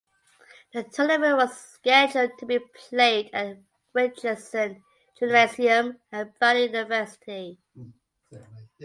The 0.73 0.81
tournament 0.83 1.37
was 1.37 1.55
scheduled 1.55 2.35
to 2.39 2.47
be 2.47 2.57
played 2.57 3.29
at 3.33 3.57
Richardson 3.93 4.83
Gymnasium 5.19 5.99
at 6.11 6.39
Brandon 6.39 6.73
University. 6.73 7.59